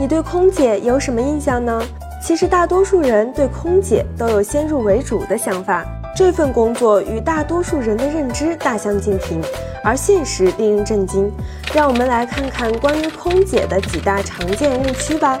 [0.00, 1.78] 你对空姐有什么印象呢？
[2.22, 5.84] 其实大多数人对空姐都有先入为主的想法，
[6.16, 9.42] 这份工作与大多数人的认知大相径庭，
[9.84, 11.30] 而现实令人震惊。
[11.74, 15.38] 让我们来看看关于空姐的几大常见误区吧。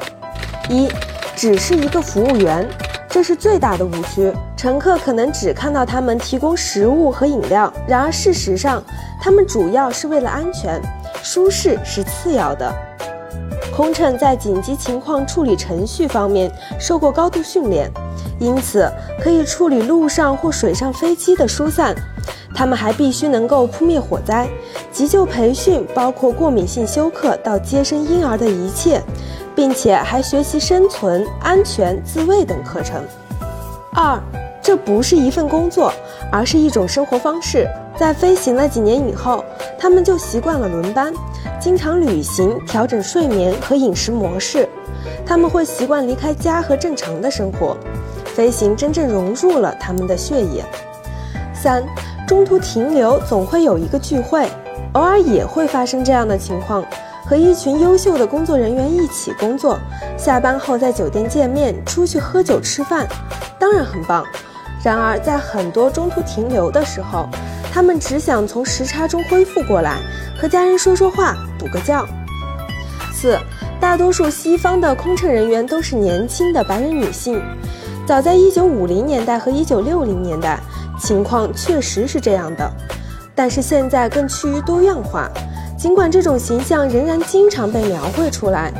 [0.68, 0.90] 一，
[1.34, 2.68] 只是一个服务员，
[3.08, 4.30] 这是最大的误区。
[4.58, 8.84] 乘客可能只看到他们提供食物和饮料，然而事实上，
[9.22, 10.78] 他们主要是为了安全，
[11.22, 12.70] 舒适是次要的。
[13.74, 17.90] 空乘在紧急情况处理程序方面受过高度训练，
[18.38, 18.90] 因此
[19.22, 21.94] 可以处理陆上或水上飞机的疏散。
[22.54, 24.48] 他们还必须能够扑灭火灾。
[24.92, 29.00] 急救培训包括过敏性休克到接生婴儿的一切，
[29.54, 33.00] 并且还学习生存、安全、自卫等课程。
[33.94, 34.20] 二，
[34.60, 35.92] 这不是一份工作，
[36.30, 37.66] 而是一种生活方式。
[37.96, 39.44] 在飞行了几年以后，
[39.78, 41.12] 他们就习惯了轮班。
[41.60, 44.66] 经常旅行，调整睡眠和饮食模式，
[45.26, 47.76] 他们会习惯离开家和正常的生活。
[48.24, 50.64] 飞行真正融入了他们的血液。
[51.52, 51.84] 三，
[52.26, 54.48] 中途停留总会有一个聚会，
[54.94, 56.82] 偶尔也会发生这样的情况，
[57.26, 59.78] 和一群优秀的工作人员一起工作，
[60.16, 63.06] 下班后在酒店见面，出去喝酒吃饭，
[63.58, 64.24] 当然很棒。
[64.82, 67.28] 然而在很多中途停留的时候，
[67.70, 69.98] 他们只想从时差中恢复过来，
[70.40, 71.36] 和家人说说话。
[71.60, 72.02] 补个觉。
[73.12, 73.38] 四，
[73.78, 77.40] 大多数西方的空乘人员都是年轻的白人女性。
[78.06, 80.58] 早在一九五零年代和一九六零年代，
[80.98, 82.68] 情况确实是这样的，
[83.34, 85.30] 但是现在更趋于多样化。
[85.78, 88.72] 尽管这种形象仍然经常被描绘出来，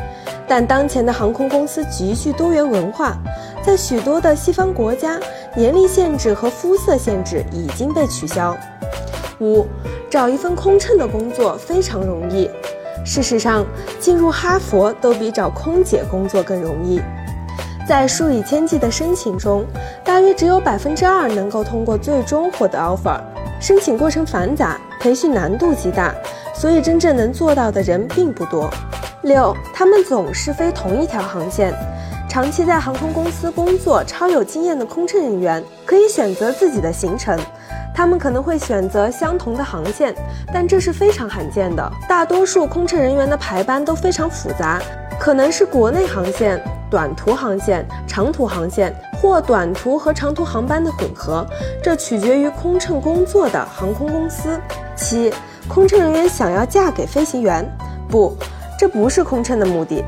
[0.48, 3.17] 但当前的航空公司极具多元文化，
[3.62, 5.19] 在许多的西方国家，
[5.55, 8.56] 年龄限制和肤色限制已经被取消。
[9.41, 9.67] 五，
[10.11, 12.50] 找一份空乘的工作非常容易。
[13.05, 13.64] 事实上，
[14.00, 17.00] 进入哈佛都比找空姐工作更容易。
[17.89, 19.65] 在数以千计的申请中，
[20.04, 23.21] 大约只有百分之二能够通过最终获得 offer。
[23.60, 26.12] 申请过程繁杂，培训难度极大，
[26.53, 28.69] 所以真正能做到的人并不多。
[29.22, 31.72] 六，他们总是飞同一条航线。
[32.28, 37.38] 长期在航空公司工作、超有经验的空乘人员可以选择自己的行程。
[37.95, 40.15] 他们可能会选择相同的航线，
[40.53, 41.93] 但这是非常罕见的。
[42.09, 44.81] 大多数空乘人员的排班都非常复杂，
[45.19, 51.47] 可能是国内航线、短途航线、长途航线或短途和长途航班的混合，
[51.83, 54.59] 这取决于空乘工作的航空公司。
[54.97, 55.33] 七，
[55.69, 57.65] 空乘人员想要嫁给飞行员？
[58.09, 58.34] 不，
[58.78, 60.05] 这不是空乘的目的。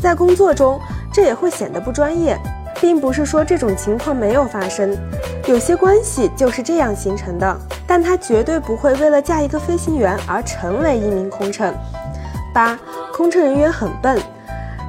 [0.00, 0.80] 在工作中，
[1.12, 2.38] 这也会显得不专业。
[2.80, 4.96] 并不是说这种情况没有发生，
[5.46, 11.74] 有些关系就是这样形成的，但他绝对不会为了嫁一个飞行员而成为一名空乘。
[12.54, 12.78] 八，
[13.12, 14.18] 空乘人员很笨。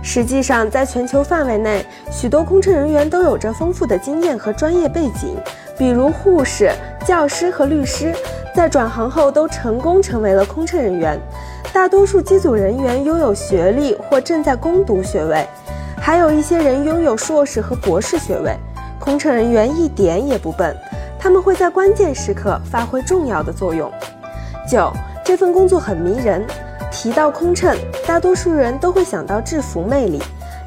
[0.04, 5.38] 实际上，在全球范围内，许多空乘人员都有着丰富的经验和专业背景，
[5.78, 6.72] 比如护士、
[7.06, 8.12] 教师和律师，
[8.56, 11.20] 在转行后都成功成为了空乘人员。
[11.72, 15.48] 大多数机组人员拥有学历或正在攻读学位。
[16.02, 18.58] 还有一些人拥有硕士和博士学位，
[19.00, 20.76] 空乘人员一点也不笨，
[21.20, 23.90] 他们会在关键时刻发挥重要的作用。
[24.68, 24.92] 九，
[25.24, 26.44] 这份工作很迷人。
[26.92, 30.22] 提到空乘，大多数人都会想到制服魅力，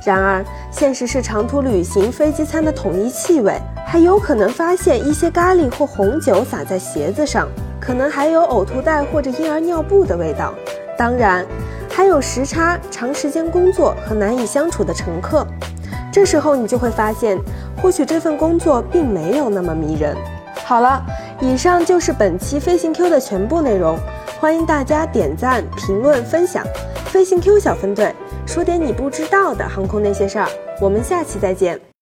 [0.04, 7.48] 然而现实是长途旅行飞机餐的统一气味，还有可能发现一些咖喱或红酒洒在鞋子上，
[7.80, 10.54] 可能还有呕吐袋或者婴儿尿布的味道。
[10.96, 11.44] 当然。
[11.96, 15.46] 还有时差、长时间工作和难以相处的乘客，
[16.12, 17.38] 这时候你就会发现，
[17.80, 20.16] 或许这份工作并没有那么迷人。
[20.64, 21.00] 好了，
[21.40, 23.96] 以上就是本期飞行 Q 的全部内容，
[24.40, 26.64] 欢迎大家点赞、评论、分享。
[27.06, 28.12] 飞行 Q 小分队
[28.44, 30.48] 说点你不知道的航空那些事儿，
[30.80, 31.84] 我们下期再见。